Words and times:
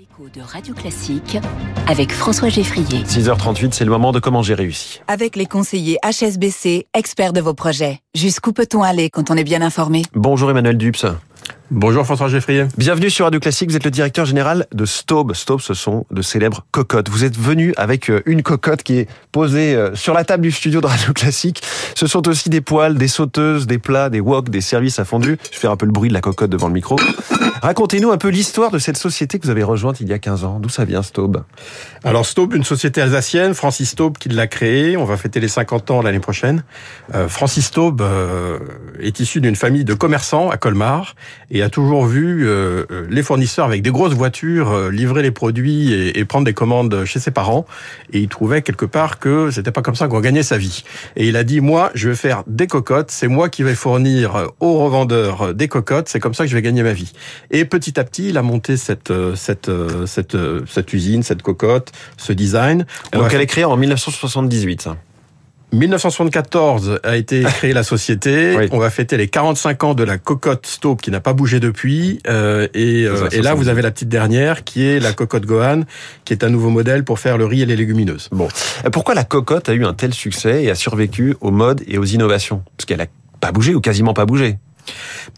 L'écho 0.00 0.30
de 0.34 0.40
Radio 0.40 0.72
Classique 0.72 1.36
avec 1.86 2.10
François 2.10 2.48
Geffrier. 2.48 3.02
6h38, 3.02 3.72
c'est 3.72 3.84
le 3.84 3.90
moment 3.90 4.12
de 4.12 4.18
comment 4.18 4.40
j'ai 4.40 4.54
réussi. 4.54 5.02
Avec 5.08 5.36
les 5.36 5.44
conseillers 5.44 5.98
HSBC, 6.02 6.86
experts 6.94 7.34
de 7.34 7.42
vos 7.42 7.52
projets. 7.52 8.00
Jusqu'où 8.14 8.54
peut-on 8.54 8.82
aller 8.82 9.10
quand 9.10 9.30
on 9.30 9.36
est 9.36 9.44
bien 9.44 9.60
informé? 9.60 10.04
Bonjour 10.14 10.50
Emmanuel 10.50 10.78
Dupes. 10.78 11.04
Bonjour 11.72 12.04
François 12.04 12.26
Geffrier. 12.26 12.66
Bienvenue 12.76 13.10
sur 13.10 13.26
Radio 13.26 13.38
Classique, 13.38 13.70
vous 13.70 13.76
êtes 13.76 13.84
le 13.84 13.92
directeur 13.92 14.24
général 14.24 14.66
de 14.74 14.84
Staub. 14.84 15.32
Staub, 15.34 15.60
ce 15.60 15.72
sont 15.72 16.04
de 16.10 16.20
célèbres 16.20 16.66
cocottes. 16.72 17.08
Vous 17.08 17.22
êtes 17.22 17.38
venu 17.38 17.72
avec 17.76 18.10
euh, 18.10 18.22
une 18.26 18.42
cocotte 18.42 18.82
qui 18.82 18.98
est 18.98 19.08
posée 19.30 19.76
euh, 19.76 19.94
sur 19.94 20.12
la 20.12 20.24
table 20.24 20.42
du 20.42 20.50
studio 20.50 20.80
de 20.80 20.86
Radio 20.86 21.12
Classique. 21.12 21.62
Ce 21.94 22.08
sont 22.08 22.26
aussi 22.26 22.50
des 22.50 22.60
poêles, 22.60 22.96
des 22.96 23.06
sauteuses, 23.06 23.68
des 23.68 23.78
plats, 23.78 24.10
des 24.10 24.18
woks, 24.18 24.48
des 24.48 24.60
services 24.60 24.98
à 24.98 25.04
fondu. 25.04 25.38
Je 25.44 25.50
vais 25.50 25.60
faire 25.60 25.70
un 25.70 25.76
peu 25.76 25.86
le 25.86 25.92
bruit 25.92 26.08
de 26.08 26.14
la 26.14 26.20
cocotte 26.20 26.50
devant 26.50 26.66
le 26.66 26.74
micro. 26.74 26.96
Racontez-nous 27.62 28.10
un 28.10 28.16
peu 28.16 28.28
l'histoire 28.28 28.70
de 28.70 28.78
cette 28.78 28.96
société 28.96 29.38
que 29.38 29.44
vous 29.44 29.50
avez 29.50 29.62
rejointe 29.62 30.00
il 30.00 30.08
y 30.08 30.12
a 30.12 30.18
15 30.18 30.44
ans. 30.44 30.58
D'où 30.60 30.70
ça 30.70 30.84
vient 30.84 31.02
Staub? 31.02 31.44
Alors 32.02 32.24
Staub, 32.24 32.54
une 32.54 32.64
société 32.64 33.02
alsacienne, 33.02 33.54
Francis 33.54 33.90
Staub 33.90 34.16
qui 34.16 34.30
l'a 34.30 34.46
créée. 34.46 34.96
On 34.96 35.04
va 35.04 35.16
fêter 35.16 35.40
les 35.40 35.48
50 35.48 35.90
ans 35.90 36.02
l'année 36.02 36.20
prochaine. 36.20 36.64
Euh, 37.14 37.28
Francis 37.28 37.66
Staub 37.66 38.00
euh, 38.00 38.58
est 38.98 39.20
issu 39.20 39.40
d'une 39.40 39.56
famille 39.56 39.84
de 39.84 39.94
commerçants 39.94 40.48
à 40.48 40.56
Colmar 40.56 41.14
et 41.50 41.59
a 41.62 41.68
toujours 41.68 42.06
vu 42.06 42.46
euh, 42.46 42.84
les 43.08 43.22
fournisseurs 43.22 43.66
avec 43.66 43.82
des 43.82 43.90
grosses 43.90 44.14
voitures 44.14 44.70
euh, 44.70 44.90
livrer 44.90 45.22
les 45.22 45.30
produits 45.30 45.92
et, 45.92 46.18
et, 46.18 46.24
prendre 46.24 46.44
des 46.44 46.54
commandes 46.54 47.04
chez 47.04 47.18
ses 47.18 47.30
parents. 47.30 47.66
Et 48.12 48.20
il 48.20 48.28
trouvait 48.28 48.62
quelque 48.62 48.84
part 48.84 49.18
que 49.18 49.50
c'était 49.50 49.72
pas 49.72 49.82
comme 49.82 49.94
ça 49.94 50.08
qu'on 50.08 50.20
gagnait 50.20 50.42
sa 50.42 50.58
vie. 50.58 50.84
Et 51.16 51.28
il 51.28 51.36
a 51.36 51.44
dit 51.44 51.60
moi, 51.60 51.90
je 51.94 52.08
vais 52.08 52.14
faire 52.14 52.42
des 52.46 52.66
cocottes. 52.66 53.10
C'est 53.10 53.28
moi 53.28 53.48
qui 53.48 53.62
vais 53.62 53.74
fournir 53.74 54.52
aux 54.60 54.78
revendeurs 54.78 55.54
des 55.54 55.68
cocottes. 55.68 56.08
C'est 56.08 56.20
comme 56.20 56.34
ça 56.34 56.44
que 56.44 56.50
je 56.50 56.56
vais 56.56 56.62
gagner 56.62 56.82
ma 56.82 56.92
vie. 56.92 57.12
Et 57.50 57.64
petit 57.64 57.98
à 57.98 58.04
petit, 58.04 58.28
il 58.30 58.38
a 58.38 58.42
monté 58.42 58.76
cette 58.76 59.12
cette 59.34 59.70
cette 60.06 60.36
cette 60.66 60.92
usine, 60.92 61.22
cette 61.22 61.42
cocotte, 61.42 61.92
ce 62.16 62.32
design. 62.32 62.86
Donc 63.12 63.32
elle 63.32 63.40
est 63.40 63.46
créée 63.46 63.64
en 63.64 63.76
1978. 63.76 64.82
Ça. 64.82 64.96
1974 65.72 67.00
a 67.02 67.16
été 67.16 67.42
créée 67.44 67.72
la 67.72 67.82
société. 67.82 68.56
Oui. 68.56 68.68
On 68.72 68.78
va 68.78 68.90
fêter 68.90 69.16
les 69.16 69.28
45 69.28 69.84
ans 69.84 69.94
de 69.94 70.04
la 70.04 70.18
cocotte 70.18 70.66
Staub 70.66 71.00
qui 71.00 71.10
n'a 71.10 71.20
pas 71.20 71.32
bougé 71.32 71.60
depuis. 71.60 72.20
Euh, 72.28 72.68
et, 72.74 73.04
euh, 73.04 73.28
et, 73.30 73.42
là, 73.42 73.54
vous 73.54 73.68
avez 73.68 73.82
la 73.82 73.90
petite 73.90 74.08
dernière 74.08 74.64
qui 74.64 74.84
est 74.84 75.00
la 75.00 75.12
cocotte 75.12 75.46
Gohan, 75.46 75.82
qui 76.24 76.32
est 76.32 76.44
un 76.44 76.48
nouveau 76.50 76.70
modèle 76.70 77.04
pour 77.04 77.18
faire 77.18 77.38
le 77.38 77.46
riz 77.46 77.62
et 77.62 77.66
les 77.66 77.76
légumineuses. 77.76 78.28
Bon, 78.32 78.48
pourquoi 78.92 79.14
la 79.14 79.24
cocotte 79.24 79.68
a 79.68 79.74
eu 79.74 79.84
un 79.84 79.94
tel 79.94 80.14
succès 80.14 80.64
et 80.64 80.70
a 80.70 80.74
survécu 80.74 81.36
aux 81.40 81.50
modes 81.50 81.82
et 81.86 81.98
aux 81.98 82.04
innovations? 82.04 82.62
Parce 82.76 82.86
qu'elle 82.86 83.00
a 83.00 83.06
pas 83.40 83.52
bougé 83.52 83.74
ou 83.74 83.80
quasiment 83.80 84.14
pas 84.14 84.26
bougé. 84.26 84.58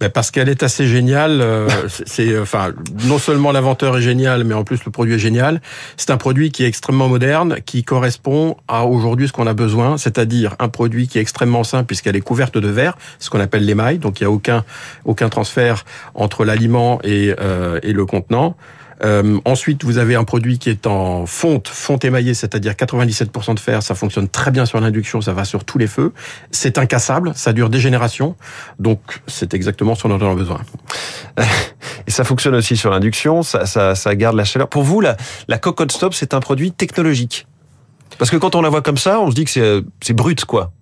Ben 0.00 0.10
parce 0.10 0.30
qu'elle 0.30 0.48
est 0.48 0.62
assez 0.62 0.86
géniale. 0.86 1.44
c'est 2.06 2.38
enfin 2.38 2.72
non 3.04 3.18
seulement 3.18 3.52
l'inventeur 3.52 3.98
est 3.98 4.02
génial, 4.02 4.44
mais 4.44 4.54
en 4.54 4.64
plus 4.64 4.84
le 4.84 4.90
produit 4.90 5.14
est 5.14 5.18
génial. 5.18 5.60
C'est 5.96 6.10
un 6.10 6.16
produit 6.16 6.50
qui 6.50 6.64
est 6.64 6.68
extrêmement 6.68 7.08
moderne, 7.08 7.56
qui 7.64 7.84
correspond 7.84 8.56
à 8.68 8.84
aujourd'hui 8.86 9.28
ce 9.28 9.32
qu'on 9.32 9.46
a 9.46 9.54
besoin, 9.54 9.98
c'est-à-dire 9.98 10.56
un 10.58 10.68
produit 10.68 11.08
qui 11.08 11.18
est 11.18 11.22
extrêmement 11.22 11.64
simple 11.64 11.86
puisqu'elle 11.86 12.16
est 12.16 12.20
couverte 12.20 12.58
de 12.58 12.68
verre, 12.68 12.96
ce 13.18 13.30
qu'on 13.30 13.40
appelle 13.40 13.64
l'émail. 13.64 13.98
Donc 13.98 14.20
il 14.20 14.24
y 14.24 14.26
a 14.26 14.30
aucun 14.30 14.64
aucun 15.04 15.28
transfert 15.28 15.84
entre 16.14 16.44
l'aliment 16.44 17.00
et, 17.04 17.34
euh, 17.40 17.80
et 17.82 17.92
le 17.92 18.06
contenant. 18.06 18.56
Euh, 19.04 19.38
ensuite, 19.44 19.84
vous 19.84 19.98
avez 19.98 20.14
un 20.14 20.24
produit 20.24 20.58
qui 20.58 20.70
est 20.70 20.86
en 20.86 21.26
fonte, 21.26 21.68
fonte 21.68 22.04
émaillée, 22.04 22.34
c'est-à-dire 22.34 22.72
97% 22.72 23.54
de 23.54 23.60
fer. 23.60 23.82
Ça 23.82 23.94
fonctionne 23.94 24.28
très 24.28 24.50
bien 24.50 24.66
sur 24.66 24.80
l'induction, 24.80 25.20
ça 25.20 25.32
va 25.32 25.44
sur 25.44 25.64
tous 25.64 25.78
les 25.78 25.86
feux. 25.86 26.12
C'est 26.50 26.78
incassable, 26.78 27.32
ça 27.34 27.52
dure 27.52 27.70
des 27.70 27.80
générations. 27.80 28.36
Donc, 28.78 29.00
c'est 29.26 29.54
exactement 29.54 29.94
ce 29.94 30.06
dont 30.08 30.20
on 30.20 30.32
a 30.32 30.34
besoin. 30.34 30.60
Et 32.06 32.10
ça 32.10 32.24
fonctionne 32.24 32.54
aussi 32.54 32.76
sur 32.76 32.90
l'induction, 32.90 33.42
ça, 33.42 33.66
ça, 33.66 33.94
ça, 33.94 34.14
garde 34.14 34.36
la 34.36 34.44
chaleur. 34.44 34.68
Pour 34.68 34.82
vous, 34.82 35.00
la, 35.00 35.16
la 35.48 35.58
cocotte 35.58 35.92
stop, 35.92 36.14
c'est 36.14 36.34
un 36.34 36.40
produit 36.40 36.72
technologique 36.72 37.46
Parce 38.18 38.30
que 38.30 38.36
quand 38.36 38.54
on 38.54 38.62
la 38.62 38.68
voit 38.68 38.82
comme 38.82 38.98
ça, 38.98 39.20
on 39.20 39.30
se 39.30 39.34
dit 39.34 39.44
que 39.44 39.84
c'est 40.00 40.12
brut, 40.12 40.44
quoi. 40.44 40.72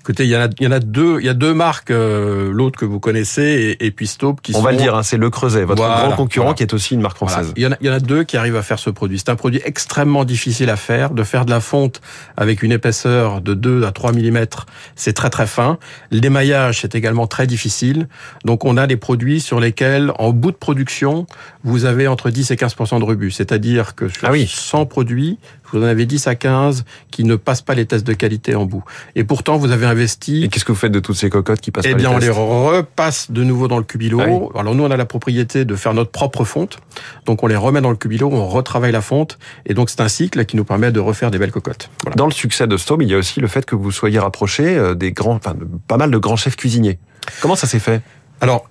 Écoutez, 0.00 0.24
il 0.24 0.30
y 0.30 0.36
en 0.36 0.40
a, 0.42 0.48
il 0.60 0.64
y 0.64 0.68
en 0.68 0.72
a 0.72 0.78
deux, 0.78 1.18
il 1.20 1.26
y 1.26 1.28
a 1.28 1.34
deux 1.34 1.52
marques, 1.52 1.90
euh, 1.90 2.50
l'autre 2.52 2.78
que 2.78 2.84
vous 2.84 3.00
connaissez 3.00 3.76
et, 3.80 3.86
et 3.86 3.90
puis 3.90 4.06
Staub 4.06 4.40
qui 4.40 4.52
On 4.54 4.58
sont... 4.58 4.62
va 4.62 4.72
le 4.72 4.78
dire, 4.78 4.94
hein, 4.94 5.02
c'est 5.02 5.16
Le 5.16 5.30
Creuset, 5.30 5.64
votre 5.64 5.82
voilà, 5.82 6.06
grand 6.06 6.16
concurrent 6.16 6.44
voilà. 6.46 6.56
qui 6.56 6.62
est 6.62 6.72
aussi 6.74 6.94
une 6.94 7.00
marque 7.00 7.16
française. 7.16 7.46
Voilà. 7.46 7.54
Il, 7.56 7.62
y 7.62 7.66
en 7.66 7.72
a, 7.72 7.76
il 7.80 7.86
y 7.86 7.90
en 7.90 7.92
a 7.92 8.00
deux 8.00 8.24
qui 8.24 8.36
arrivent 8.36 8.56
à 8.56 8.62
faire 8.62 8.78
ce 8.78 8.90
produit. 8.90 9.18
C'est 9.18 9.30
un 9.30 9.36
produit 9.36 9.60
extrêmement 9.64 10.24
difficile 10.24 10.70
à 10.70 10.76
faire, 10.76 11.10
de 11.10 11.22
faire 11.24 11.44
de 11.44 11.50
la 11.50 11.60
fonte 11.60 12.00
avec 12.36 12.62
une 12.62 12.72
épaisseur 12.72 13.40
de 13.40 13.54
2 13.54 13.84
à 13.84 13.92
3 13.92 14.12
mm, 14.12 14.46
c'est 14.94 15.12
très 15.12 15.30
très 15.30 15.46
fin. 15.46 15.78
L'émaillage, 16.10 16.82
c'est 16.82 16.94
également 16.94 17.26
très 17.26 17.46
difficile. 17.46 18.08
Donc 18.44 18.64
on 18.64 18.76
a 18.76 18.86
des 18.86 18.96
produits 18.96 19.40
sur 19.40 19.60
lesquels, 19.60 20.12
en 20.18 20.32
bout 20.32 20.52
de 20.52 20.56
production, 20.56 21.26
vous 21.64 21.84
avez 21.84 22.06
entre 22.06 22.30
10 22.30 22.50
et 22.50 22.56
15 22.56 22.76
de 22.76 23.04
rebut. 23.04 23.30
C'est-à-dire 23.30 23.94
que 23.94 24.08
sur 24.08 24.28
ah 24.28 24.30
oui. 24.32 24.46
100 24.46 24.86
produits, 24.86 25.38
vous 25.72 25.80
en 25.80 25.82
avez 25.82 26.06
10 26.06 26.26
à 26.26 26.34
15 26.34 26.84
qui 27.10 27.24
ne 27.24 27.36
passent 27.36 27.62
pas 27.62 27.74
les 27.74 27.86
tests 27.86 28.06
de 28.06 28.12
qualité 28.12 28.54
en 28.54 28.66
bout. 28.66 28.84
Et 29.14 29.24
pourtant, 29.24 29.55
vous 29.58 29.72
avez 29.72 29.86
investi. 29.86 30.44
Et 30.44 30.48
qu'est-ce 30.48 30.64
que 30.64 30.72
vous 30.72 30.78
faites 30.78 30.92
de 30.92 31.00
toutes 31.00 31.16
ces 31.16 31.30
cocottes 31.30 31.60
qui 31.60 31.70
passent 31.70 31.86
eh 31.86 31.94
bien, 31.94 32.10
les 32.10 32.14
on 32.14 32.18
les 32.18 32.30
repasse 32.30 33.30
de 33.30 33.42
nouveau 33.44 33.68
dans 33.68 33.78
le 33.78 33.84
cubilo. 33.84 34.20
Ah 34.20 34.28
oui. 34.28 34.48
Alors 34.58 34.74
nous, 34.74 34.84
on 34.84 34.90
a 34.90 34.96
la 34.96 35.04
propriété 35.04 35.64
de 35.64 35.76
faire 35.76 35.94
notre 35.94 36.10
propre 36.10 36.44
fonte. 36.44 36.78
Donc 37.24 37.42
on 37.42 37.46
les 37.46 37.56
remet 37.56 37.80
dans 37.80 37.90
le 37.90 37.96
cubilo, 37.96 38.28
on 38.32 38.46
retravaille 38.46 38.92
la 38.92 39.00
fonte. 39.00 39.38
Et 39.66 39.74
donc 39.74 39.90
c'est 39.90 40.00
un 40.00 40.08
cycle 40.08 40.44
qui 40.44 40.56
nous 40.56 40.64
permet 40.64 40.92
de 40.92 41.00
refaire 41.00 41.30
des 41.30 41.38
belles 41.38 41.52
cocottes. 41.52 41.90
Voilà. 42.02 42.16
Dans 42.16 42.26
le 42.26 42.32
succès 42.32 42.66
de 42.66 42.76
Staub, 42.76 43.02
il 43.02 43.08
y 43.08 43.14
a 43.14 43.18
aussi 43.18 43.40
le 43.40 43.48
fait 43.48 43.64
que 43.64 43.74
vous 43.74 43.90
soyez 43.90 44.18
rapproché 44.18 44.76
euh, 44.76 44.94
des 44.94 45.12
grands, 45.12 45.34
enfin, 45.34 45.54
de, 45.54 45.66
pas 45.86 45.96
mal 45.96 46.10
de 46.10 46.18
grands 46.18 46.36
chefs 46.36 46.56
cuisiniers. 46.56 46.98
Comment 47.40 47.56
ça 47.56 47.66
s'est 47.66 47.78
fait? 47.78 48.02
Alors, 48.40 48.68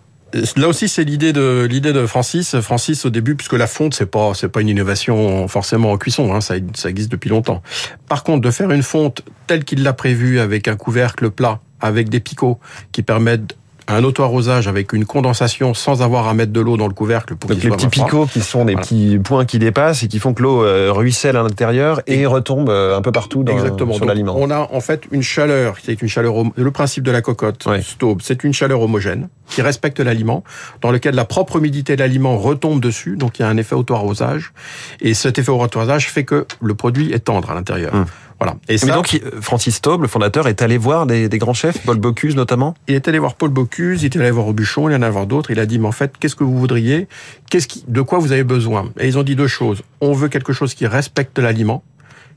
Là 0.58 0.68
aussi, 0.68 0.90
c'est 0.90 1.04
l'idée 1.04 1.32
de 1.32 1.66
l'idée 1.70 1.94
de 1.94 2.06
Francis. 2.06 2.60
Francis, 2.60 3.06
au 3.06 3.10
début, 3.10 3.36
puisque 3.36 3.54
la 3.54 3.68
fonte, 3.68 3.94
c'est 3.94 4.06
pas 4.06 4.34
c'est 4.34 4.50
pas 4.50 4.62
une 4.62 4.70
innovation 4.70 5.48
forcément 5.48 5.92
en 5.92 5.98
cuisson, 5.98 6.34
hein, 6.34 6.42
ça, 6.42 6.56
ça 6.74 6.90
existe 6.90 7.12
depuis 7.12 7.30
longtemps. 7.30 7.62
Par 8.10 8.24
contre, 8.24 8.42
de 8.42 8.52
faire 8.52 8.72
une 8.72 8.84
fonte 8.84 9.22
telle 9.48 9.64
qu'il 9.64 9.84
l'a 9.84 9.94
prévu, 9.94 10.40
avec 10.40 10.68
un 10.68 10.76
couvercle 10.76 11.32
plat, 11.32 11.62
avec 11.80 12.10
des 12.10 12.20
picots 12.20 12.60
qui 12.92 13.02
permettent 13.02 13.56
un 13.88 14.04
auto-arrosage 14.04 14.68
avec 14.68 14.94
une 14.94 15.06
condensation 15.06 15.74
sans 15.74 16.02
avoir 16.02 16.28
à 16.28 16.34
mettre 16.34 16.52
de 16.52 16.60
l'eau 16.60 16.78
dans 16.78 16.88
le 16.88 16.94
couvercle 16.94 17.36
pour 17.36 17.50
Donc 17.50 17.64
les 17.64 17.70
petits 17.70 17.88
picots 17.88 18.26
qui 18.26 18.42
sont 18.42 18.66
des 18.66 18.74
voilà. 18.74 18.86
petits 18.86 19.20
points 19.20 19.46
qui 19.46 19.60
dépassent 19.60 20.04
et 20.04 20.08
qui 20.08 20.20
font 20.20 20.34
que 20.34 20.42
l'eau 20.42 20.64
euh, 20.64 20.92
ruisselle 20.92 21.38
à 21.38 21.44
l'intérieur 21.44 22.02
et, 22.08 22.22
et 22.22 22.26
retombe 22.26 22.70
euh, 22.70 22.98
un 22.98 23.02
peu 23.02 23.12
partout 23.12 23.44
dans, 23.44 23.54
Exactement. 23.54 23.94
sur 23.94 24.06
l'aliment. 24.06 24.36
On 24.38 24.50
a 24.50 24.68
en 24.72 24.80
fait 24.80 25.04
une 25.12 25.22
chaleur, 25.22 25.76
c'est 25.84 26.02
une 26.02 26.08
chaleur 26.08 26.36
le 26.56 26.72
principe 26.72 27.04
de 27.04 27.12
la 27.12 27.22
cocotte 27.22 27.66
ouais. 27.66 27.82
Staub, 27.82 28.22
c'est 28.22 28.44
une 28.44 28.54
chaleur 28.54 28.82
homogène 28.82 29.30
qui 29.48 29.62
respecte 29.62 30.00
l'aliment 30.00 30.44
dans 30.82 30.92
lequel 30.92 31.16
la 31.16 31.26
propre 31.26 31.58
humidité 31.58 31.96
de 31.96 32.02
l'aliment 32.02 32.38
retombe 32.38 32.82
dessus, 32.82 33.18
donc 33.18 33.40
il 33.40 33.44
y 33.44 33.46
a 33.46 33.50
un 33.50 33.58
effet 33.58 33.76
auto-arrosage 33.76 34.54
et 35.02 35.14
cet 35.14 35.38
effet 35.38 35.52
auto-arrosage 35.52 36.10
fait 36.10 36.24
que 36.24 36.46
le 36.62 36.74
produit 36.74 37.14
est 37.14 37.20
tendre 37.20 37.52
à 37.52 37.54
l'intérieur. 37.54 37.94
Hum. 37.94 38.06
Voilà. 38.40 38.58
Et 38.68 38.78
ça, 38.78 38.88
Mais 38.88 38.92
donc, 38.92 39.22
Francis 39.42 39.82
Taube, 39.82 40.02
le 40.02 40.08
fondateur, 40.08 40.48
est 40.48 40.62
allé 40.62 40.78
voir 40.78 41.06
des, 41.06 41.30
des, 41.30 41.38
grands 41.38 41.54
chefs, 41.54 41.78
Paul 41.86 41.98
Bocuse 41.98 42.36
notamment? 42.36 42.76
Il 42.88 42.96
est 42.96 43.08
allé 43.08 43.20
voir 43.20 43.36
Paul 43.36 43.50
Bocuse, 43.50 44.04
il 44.04 44.06
est 44.06 44.18
allé 44.18 44.32
voir 44.32 44.48
Aubuchon, 44.48 44.90
il 44.90 44.94
y 44.94 44.96
en 44.96 45.02
a 45.02 45.10
voir 45.10 45.26
d'autres. 45.26 45.52
Il 45.52 45.60
a 45.60 45.66
dit, 45.66 45.80
mais 45.80 45.88
en 45.88 45.94
fait, 45.94 46.14
qu'est-ce 46.20 46.36
que 46.36 46.44
vous 46.44 46.58
voudriez? 46.58 47.08
Qu'est-ce 47.50 47.68
qui, 47.68 47.86
De 47.88 48.02
quoi 48.02 48.20
vous 48.20 48.32
avez 48.32 48.44
besoin? 48.44 48.92
Et 49.00 49.08
ils 49.08 49.18
ont 49.18 49.24
dit 49.24 49.36
deux 49.36 49.48
choses. 49.48 49.84
On 50.02 50.14
veut 50.14 50.28
quelque 50.28 50.54
chose 50.54 50.74
qui 50.74 50.86
respecte 50.86 51.40
l'aliment, 51.40 51.84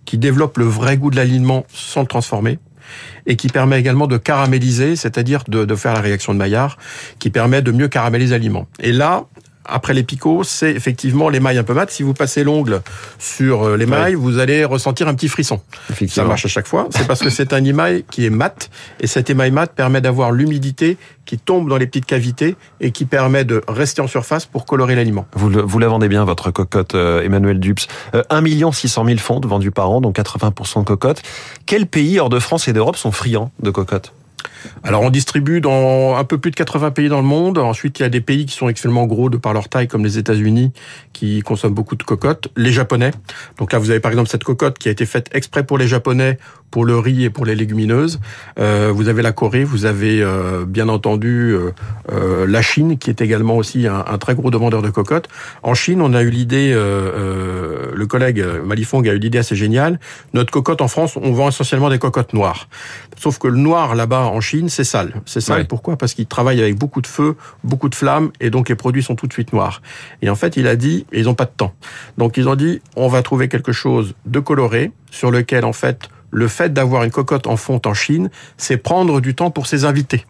qui 0.05 0.19
développe 0.19 0.59
le 0.59 0.65
vrai 0.65 0.97
goût 0.97 1.11
de 1.11 1.17
l'aliment 1.17 1.65
sans 1.73 2.03
le 2.03 2.07
transformer 2.07 2.59
et 3.27 3.37
qui 3.37 3.49
permet 3.49 3.79
également 3.79 4.07
de 4.07 4.17
caraméliser, 4.17 4.97
c'est-à-dire 4.97 5.45
de, 5.49 5.67
de, 5.67 5.75
faire 5.75 5.93
la 5.93 6.01
réaction 6.01 6.33
de 6.33 6.39
Maillard, 6.39 6.79
qui 7.19 7.29
permet 7.29 7.61
de 7.61 7.71
mieux 7.71 7.89
caraméliser 7.89 8.35
l'aliments. 8.35 8.67
Et 8.81 8.93
là, 8.93 9.27
après 9.69 9.95
les 9.95 10.03
picots, 10.03 10.43
c'est 10.45 10.71
effectivement 10.71 11.29
l'émail 11.29 11.59
un 11.59 11.63
peu 11.63 11.75
mat. 11.75 11.91
Si 11.91 12.03
vous 12.03 12.15
passez 12.15 12.45
l'ongle 12.45 12.83
sur 13.19 13.77
l'émail, 13.77 14.15
ouais. 14.15 14.21
vous 14.21 14.39
allez 14.39 14.65
ressentir 14.65 15.09
un 15.09 15.15
petit 15.15 15.29
frisson. 15.29 15.61
Ça 16.09 16.25
marche 16.25 16.45
à 16.45 16.49
chaque 16.49 16.67
fois. 16.67 16.89
C'est 16.91 17.07
parce 17.07 17.21
que 17.21 17.31
c'est 17.31 17.53
un 17.53 17.65
émail 17.65 18.05
qui 18.11 18.25
est 18.25 18.31
mat 18.31 18.71
et 19.01 19.07
cet 19.07 19.31
émail 19.31 19.51
mat 19.51 19.73
permet 19.73 20.01
d'avoir 20.01 20.33
l'humidité 20.33 20.97
qui 21.29 21.39
tombe 21.39 21.69
dans 21.69 21.77
les 21.77 21.87
petites 21.87 22.07
cavités 22.07 22.57
et 22.81 22.91
qui 22.91 23.05
permet 23.05 23.45
de 23.45 23.63
rester 23.69 24.01
en 24.01 24.07
surface 24.07 24.47
pour 24.47 24.65
colorer 24.65 24.95
l'aliment. 24.95 25.27
Vous, 25.35 25.51
le, 25.51 25.61
vous 25.61 25.79
la 25.79 25.89
vendez 25.89 26.09
bien, 26.09 26.25
votre 26.25 26.51
cocotte, 26.51 26.95
euh, 26.95 27.23
Emmanuel 27.23 27.61
Dupes. 27.61 27.81
Euh, 28.15 28.23
1 28.31 28.73
600 28.73 29.05
000 29.05 29.19
fontes 29.19 29.45
vendues 29.45 29.71
par 29.71 29.91
an, 29.91 30.01
donc 30.01 30.17
80% 30.17 30.81
de 30.81 30.85
cocottes. 30.85 31.23
Quels 31.67 31.87
pays 31.87 32.19
hors 32.19 32.31
de 32.31 32.39
France 32.39 32.67
et 32.69 32.73
d'Europe 32.73 32.97
sont 32.97 33.13
friands 33.13 33.51
de 33.63 33.71
cocottes? 33.71 34.13
Alors 34.83 35.03
on 35.03 35.11
distribue 35.11 35.61
dans 35.61 36.17
un 36.17 36.25
peu 36.25 36.39
plus 36.39 36.51
de 36.51 36.57
80 36.57 36.91
pays 36.93 37.09
dans 37.09 37.21
le 37.21 37.27
monde. 37.27 37.59
Ensuite, 37.59 37.99
il 37.99 38.03
y 38.03 38.07
a 38.07 38.09
des 38.09 38.21
pays 38.21 38.47
qui 38.47 38.55
sont 38.55 38.69
extrêmement 38.69 39.07
gros 39.07 39.31
de 39.31 39.37
par 39.37 39.53
leur 39.53 39.69
taille, 39.69 39.89
comme 39.89 40.05
les 40.05 40.19
États-Unis, 40.19 40.73
qui 41.13 41.41
consomment 41.43 41.75
beaucoup 41.75 41.97
de 41.97 42.03
cocottes. 42.03 42.49
Les 42.57 42.73
Japonais. 42.73 43.11
Donc 43.59 43.73
là, 43.73 43.79
vous 43.79 43.91
avez 43.91 44.01
par 44.01 44.11
exemple 44.11 44.29
cette 44.31 44.45
cocotte 44.45 44.79
qui 44.79 44.89
a 44.89 44.93
été 44.93 45.07
faite 45.07 45.29
exprès 45.33 45.65
pour 45.65 45.79
les 45.79 45.89
Japonais, 45.89 46.39
pour 46.71 46.85
le 46.85 46.99
riz 46.99 47.25
et 47.25 47.31
pour 47.31 47.47
les 47.47 47.55
légumineuses. 47.55 48.21
Euh, 48.59 48.93
vous 48.95 49.09
avez 49.09 49.23
la 49.23 49.33
Corée, 49.33 49.65
vous 49.65 49.85
avez 49.85 50.23
euh, 50.23 50.65
bien 50.67 50.89
entendu 50.89 51.53
euh, 51.53 51.73
euh 52.13 52.47
la 52.47 52.63
Chine, 52.63 52.99
qui 52.99 53.11
est 53.11 53.21
également 53.21 53.57
aussi 53.57 53.87
un, 53.87 54.19
très 54.19 54.35
gros 54.35 54.51
demandeur 54.51 54.83
de 54.83 54.91
cocottes. 54.91 55.29
En 55.63 55.75
Chine, 55.75 56.01
on 56.01 56.15
a 56.15 56.23
eu 56.23 56.31
l'idée, 56.31 56.73
euh, 56.75 57.91
le 57.95 58.07
collègue 58.07 58.45
Malifong 58.65 59.07
a 59.09 59.13
eu 59.13 59.19
l'idée 59.19 59.39
assez 59.39 59.57
géniale. 59.57 59.99
Notre 60.35 60.51
cocotte 60.51 60.81
en 60.81 60.89
France, 60.89 61.17
on 61.17 61.33
vend 61.33 61.49
essentiellement 61.49 61.91
des 61.91 61.99
cocottes 61.99 62.33
noires. 62.33 62.69
Sauf 63.19 63.39
que 63.39 63.49
le 63.49 63.59
noir 63.59 63.95
là-bas 63.95 64.27
en 64.27 64.41
Chine, 64.41 64.48
c'est 64.69 64.85
sale. 64.85 65.21
C'est 65.27 65.41
sale 65.41 65.59
Ouais. 65.59 65.65
pourquoi? 65.65 65.97
Parce 65.97 66.15
qu'ils 66.15 66.27
travaillent 66.27 66.61
avec 66.61 66.77
beaucoup 66.77 67.01
de 67.01 67.07
feu, 67.07 67.37
beaucoup 67.65 67.89
de 67.89 67.95
flammes, 67.95 68.31
et 68.41 68.51
donc 68.51 68.69
les 68.69 68.75
produits 68.75 69.03
sont 69.03 69.15
tout 69.15 69.27
de 69.27 69.33
suite 69.33 69.53
noirs. 69.53 69.83
Et 70.23 70.31
en 70.31 70.35
fait, 70.35 70.57
il 70.57 70.67
a 70.67 70.77
dit, 70.77 71.07
ils 71.13 71.25
n'ont 71.25 71.35
pas 71.35 71.45
de 71.45 71.51
temps. 71.57 71.73
Donc 72.17 72.37
ils 72.37 72.49
ont 72.49 72.57
dit, 72.57 72.81
on 72.97 73.09
va 73.09 73.23
trouver 73.23 73.49
quelque 73.49 73.73
chose 73.73 74.15
de 74.27 74.41
coloré, 74.41 74.93
sur 75.11 75.31
lequel 75.31 75.65
en 75.65 75.73
fait, 75.73 76.09
le 76.31 76.49
fait 76.49 76.73
d'avoir 76.73 77.05
une 77.05 77.11
cocotte 77.11 77.47
en 77.47 77.57
fonte 77.57 77.87
en 77.87 77.95
Chine, 77.95 78.31
c'est 78.57 78.77
prendre 78.77 79.21
du 79.21 79.35
temps 79.35 79.51
pour 79.51 79.67
ses 79.67 79.85
invités. 79.85 80.25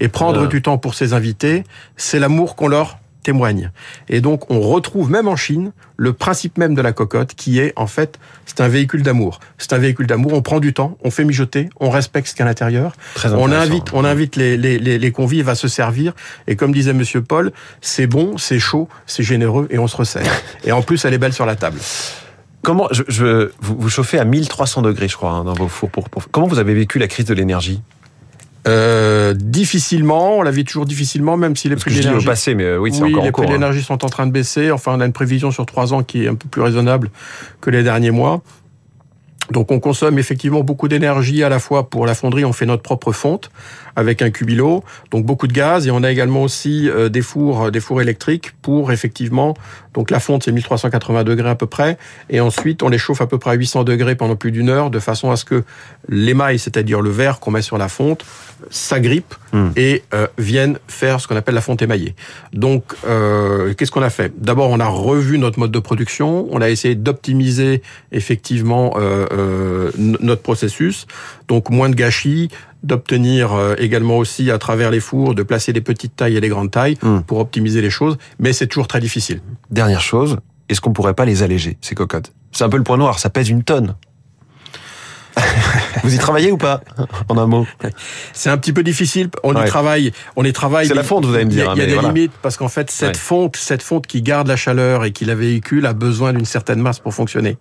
Et 0.00 0.08
prendre 0.08 0.46
du 0.46 0.62
temps 0.62 0.78
pour 0.78 0.94
ses 0.94 1.14
invités, 1.14 1.64
c'est 1.96 2.18
l'amour 2.20 2.54
qu'on 2.54 2.68
leur 2.68 2.98
témoigne. 3.24 3.72
Et 4.08 4.20
donc, 4.20 4.48
on 4.52 4.60
retrouve 4.60 5.10
même 5.10 5.26
en 5.26 5.34
Chine 5.34 5.72
le 5.96 6.12
principe 6.12 6.56
même 6.58 6.74
de 6.76 6.80
la 6.82 6.92
cocotte 6.92 7.34
qui 7.34 7.58
est, 7.58 7.72
en 7.74 7.88
fait, 7.88 8.20
c'est 8.46 8.60
un 8.60 8.68
véhicule 8.68 9.02
d'amour. 9.02 9.40
C'est 9.58 9.72
un 9.72 9.78
véhicule 9.78 10.06
d'amour, 10.06 10.32
on 10.34 10.42
prend 10.42 10.60
du 10.60 10.72
temps, 10.72 10.96
on 11.02 11.10
fait 11.10 11.24
mijoter, 11.24 11.68
on 11.80 11.90
respecte 11.90 12.28
ce 12.28 12.34
qu'il 12.34 12.40
y 12.40 12.42
a 12.42 12.46
à 12.46 12.48
l'intérieur. 12.50 12.92
On 13.42 13.48
invite, 13.62 13.92
on 13.92 14.04
invite 14.04 14.36
les, 14.36 14.56
les, 14.56 14.78
les, 14.78 14.98
les 14.98 15.10
convives 15.12 15.48
à 15.48 15.56
se 15.56 15.66
servir. 15.66 16.12
Et 16.46 16.54
comme 16.54 16.72
disait 16.72 16.92
Monsieur 16.92 17.22
Paul, 17.22 17.50
c'est 17.80 18.06
bon, 18.06 18.38
c'est 18.38 18.60
chaud, 18.60 18.88
c'est 19.06 19.24
généreux 19.24 19.66
et 19.70 19.78
on 19.78 19.88
se 19.88 19.96
resserre. 19.96 20.30
Et 20.64 20.70
en 20.72 20.82
plus, 20.82 21.04
elle 21.04 21.14
est 21.14 21.18
belle 21.18 21.32
sur 21.32 21.46
la 21.46 21.56
table. 21.56 21.78
Comment 22.62 22.88
je, 22.92 23.02
je- 23.08 23.50
vous, 23.60 23.76
vous 23.78 23.88
chauffez 23.90 24.18
à 24.18 24.24
1300 24.24 24.82
degrés, 24.82 25.08
je 25.08 25.16
crois, 25.16 25.32
hein, 25.32 25.44
dans 25.44 25.52
vos 25.54 25.68
fours. 25.68 25.90
Pour, 25.90 26.08
pour- 26.08 26.30
comment 26.30 26.46
vous 26.46 26.58
avez 26.58 26.72
vécu 26.74 26.98
la 26.98 27.08
crise 27.08 27.26
de 27.26 27.34
l'énergie? 27.34 27.82
Euh, 28.66 29.34
difficilement, 29.34 30.38
on 30.38 30.42
la 30.42 30.50
vit 30.50 30.64
toujours 30.64 30.86
difficilement, 30.86 31.36
même 31.36 31.54
si 31.54 31.68
les 31.68 31.76
Parce 31.76 31.84
prix 31.84 32.08
au 32.08 32.22
passé, 32.22 32.54
mais 32.54 32.64
euh, 32.64 32.78
oui, 32.78 32.92
c'est 32.92 33.02
oui, 33.02 33.10
encore 33.12 33.24
les 33.24 33.28
en 33.28 33.32
cours. 33.32 33.44
prix 33.44 33.52
de 33.52 33.56
hein. 33.56 33.60
l'énergie 33.60 33.82
sont 33.82 34.04
en 34.04 34.08
train 34.08 34.26
de 34.26 34.32
baisser. 34.32 34.70
Enfin, 34.70 34.92
on 34.96 35.00
a 35.00 35.06
une 35.06 35.12
prévision 35.12 35.50
sur 35.50 35.66
trois 35.66 35.92
ans 35.92 36.02
qui 36.02 36.24
est 36.24 36.28
un 36.28 36.34
peu 36.34 36.48
plus 36.48 36.62
raisonnable 36.62 37.10
que 37.60 37.70
les 37.70 37.82
derniers 37.82 38.10
mois. 38.10 38.42
Donc, 39.50 39.70
on 39.70 39.80
consomme 39.80 40.18
effectivement 40.18 40.62
beaucoup 40.62 40.88
d'énergie 40.88 41.42
à 41.42 41.48
la 41.48 41.58
fois 41.58 41.90
pour 41.90 42.06
la 42.06 42.14
fonderie. 42.14 42.44
On 42.44 42.52
fait 42.52 42.66
notre 42.66 42.82
propre 42.82 43.12
fonte 43.12 43.50
avec 43.96 44.22
un 44.22 44.30
cubilo, 44.30 44.82
donc 45.10 45.24
beaucoup 45.24 45.46
de 45.46 45.52
gaz. 45.52 45.86
Et 45.86 45.90
on 45.90 46.02
a 46.02 46.10
également 46.10 46.42
aussi 46.42 46.88
euh, 46.88 47.08
des 47.08 47.22
fours, 47.22 47.70
des 47.70 47.80
fours 47.80 48.00
électriques 48.00 48.52
pour 48.62 48.92
effectivement. 48.92 49.54
Donc, 49.92 50.10
la 50.10 50.20
fonte 50.20 50.44
c'est 50.44 50.52
1380 50.52 51.24
degrés 51.24 51.50
à 51.50 51.54
peu 51.54 51.66
près. 51.66 51.98
Et 52.30 52.40
ensuite, 52.40 52.82
on 52.82 52.88
les 52.88 52.98
chauffe 52.98 53.20
à 53.20 53.26
peu 53.26 53.38
près 53.38 53.50
à 53.50 53.54
800 53.54 53.84
degrés 53.84 54.14
pendant 54.14 54.36
plus 54.36 54.50
d'une 54.50 54.68
heure, 54.68 54.90
de 54.90 54.98
façon 54.98 55.30
à 55.30 55.36
ce 55.36 55.44
que 55.44 55.64
l'émail, 56.08 56.58
c'est-à-dire 56.58 57.00
le 57.00 57.10
verre 57.10 57.40
qu'on 57.40 57.50
met 57.50 57.62
sur 57.62 57.78
la 57.78 57.88
fonte, 57.88 58.24
s'agrippe 58.70 59.34
Hmm. 59.54 59.70
et 59.76 60.02
euh, 60.14 60.26
viennent 60.36 60.78
faire 60.88 61.20
ce 61.20 61.28
qu'on 61.28 61.36
appelle 61.36 61.54
la 61.54 61.60
fonte 61.60 61.80
émaillée. 61.80 62.16
Donc, 62.52 62.82
euh, 63.06 63.72
qu'est-ce 63.74 63.92
qu'on 63.92 64.02
a 64.02 64.10
fait? 64.10 64.32
D'abord, 64.36 64.68
on 64.70 64.80
a 64.80 64.86
revu 64.86 65.38
notre 65.38 65.60
mode 65.60 65.70
de 65.70 65.78
production, 65.78 66.48
on 66.50 66.60
a 66.60 66.68
essayé 66.70 66.96
d'optimiser 66.96 67.80
effectivement 68.10 68.94
euh, 68.96 69.26
euh, 69.34 69.90
notre 69.98 70.42
processus, 70.42 71.06
donc 71.48 71.70
moins 71.70 71.88
de 71.88 71.94
gâchis, 71.94 72.48
d'obtenir 72.82 73.52
euh, 73.52 73.74
également 73.78 74.18
aussi 74.18 74.50
à 74.50 74.58
travers 74.58 74.90
les 74.90 75.00
fours, 75.00 75.34
de 75.34 75.42
placer 75.42 75.72
les 75.72 75.80
petites 75.80 76.16
tailles 76.16 76.36
et 76.36 76.40
les 76.40 76.48
grandes 76.48 76.70
tailles 76.70 76.96
Hmm. 77.02 77.20
pour 77.20 77.38
optimiser 77.38 77.82
les 77.82 77.90
choses, 77.90 78.16
mais 78.38 78.52
c'est 78.52 78.66
toujours 78.66 78.86
très 78.86 79.00
difficile. 79.00 79.40
Dernière 79.70 80.00
chose, 80.00 80.38
est-ce 80.68 80.80
qu'on 80.80 80.92
pourrait 80.92 81.14
pas 81.14 81.24
les 81.24 81.42
alléger, 81.42 81.76
ces 81.80 81.94
cocottes? 81.94 82.32
C'est 82.52 82.64
un 82.64 82.68
peu 82.68 82.76
le 82.76 82.84
point 82.84 82.96
noir, 82.96 83.18
ça 83.18 83.30
pèse 83.30 83.48
une 83.50 83.64
tonne. 83.64 83.94
Vous 86.02 86.14
y 86.14 86.18
travaillez 86.18 86.50
ou 86.52 86.56
pas 86.56 86.80
En 87.28 87.38
un 87.38 87.46
mot? 87.46 87.66
C'est 88.32 88.50
un 88.50 88.56
petit 88.58 88.72
peu 88.72 88.82
difficile. 88.82 89.28
On 89.42 89.54
Ouais. 89.54 89.64
y 89.64 89.68
travaille. 89.68 90.12
On 90.36 90.44
y 90.44 90.52
travaille. 90.52 90.86
C'est 90.86 90.94
la 90.94 91.02
fonte, 91.02 91.24
vous 91.24 91.34
allez 91.34 91.44
me 91.44 91.50
Il 91.50 91.56
y 91.58 91.60
a- 91.60 91.64
dire, 91.64 91.72
Il 91.74 91.78
y 91.78 91.80
a, 91.80 91.84
hein, 91.84 91.86
des 91.88 91.94
voilà. 91.94 92.08
limites 92.08 92.32
parce 92.42 92.56
qu'en 92.56 92.68
fait, 92.68 92.90
cette 92.90 93.08
Ouais. 93.08 93.14
fonte, 93.14 93.56
cette 93.56 93.82
fonte 93.82 94.06
qui 94.06 94.22
garde 94.22 94.48
la 94.48 94.56
chaleur 94.56 95.04
et 95.04 95.12
qui 95.12 95.24
la 95.24 95.34
véhicule 95.34 95.86
a 95.86 95.92
besoin 95.92 96.32
d'une 96.32 96.44
certaine 96.44 96.80
masse 96.80 96.98
pour 96.98 97.14
fonctionner. 97.14 97.56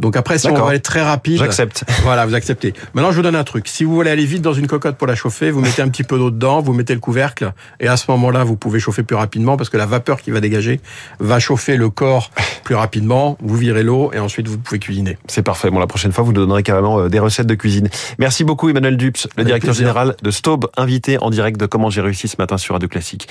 Donc 0.00 0.16
après, 0.16 0.38
si 0.38 0.48
on 0.48 0.54
va 0.54 0.70
aller 0.70 0.80
très 0.80 1.02
rapide, 1.02 1.38
J'accepte. 1.38 1.84
voilà, 2.02 2.26
vous 2.26 2.34
acceptez. 2.34 2.74
Maintenant, 2.94 3.10
je 3.10 3.16
vous 3.16 3.22
donne 3.22 3.36
un 3.36 3.44
truc. 3.44 3.68
Si 3.68 3.84
vous 3.84 3.94
voulez 3.94 4.10
aller 4.10 4.24
vite 4.26 4.42
dans 4.42 4.52
une 4.54 4.66
cocotte 4.66 4.96
pour 4.96 5.06
la 5.06 5.14
chauffer, 5.14 5.50
vous 5.50 5.60
mettez 5.60 5.82
un 5.82 5.88
petit 5.88 6.04
peu 6.04 6.18
d'eau 6.18 6.30
dedans, 6.30 6.60
vous 6.60 6.72
mettez 6.72 6.94
le 6.94 7.00
couvercle, 7.00 7.52
et 7.80 7.88
à 7.88 7.96
ce 7.96 8.10
moment-là, 8.10 8.44
vous 8.44 8.56
pouvez 8.56 8.80
chauffer 8.80 9.02
plus 9.02 9.16
rapidement 9.16 9.56
parce 9.56 9.68
que 9.70 9.76
la 9.76 9.86
vapeur 9.86 10.20
qui 10.20 10.30
va 10.30 10.40
dégager 10.40 10.80
va 11.20 11.38
chauffer 11.38 11.76
le 11.76 11.90
corps 11.90 12.30
plus 12.64 12.74
rapidement. 12.74 13.36
Vous 13.40 13.56
virez 13.56 13.82
l'eau 13.82 14.10
et 14.12 14.18
ensuite 14.18 14.48
vous 14.48 14.58
pouvez 14.58 14.78
cuisiner. 14.78 15.18
C'est 15.28 15.42
parfait. 15.42 15.70
Bon, 15.70 15.78
la 15.78 15.86
prochaine 15.86 16.12
fois, 16.12 16.24
vous 16.24 16.32
nous 16.32 16.40
donnerez 16.40 16.62
carrément 16.62 17.00
euh, 17.00 17.08
des 17.08 17.18
recettes 17.18 17.46
de 17.46 17.54
cuisine. 17.54 17.75
Merci 18.18 18.44
beaucoup, 18.44 18.68
Emmanuel 18.68 18.96
Dups, 18.96 19.28
le 19.36 19.44
directeur 19.44 19.70
plaisir. 19.70 19.86
général 19.86 20.16
de 20.22 20.30
Staub, 20.30 20.66
invité 20.76 21.18
en 21.18 21.30
direct 21.30 21.58
de 21.58 21.66
Comment 21.66 21.90
j'ai 21.90 22.00
réussi 22.00 22.28
ce 22.28 22.36
matin 22.38 22.58
sur 22.58 22.74
Radio 22.74 22.88
Classique. 22.88 23.28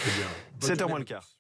7h 0.61 0.87
moins 0.87 0.99
le 0.99 1.05
quart. 1.05 1.34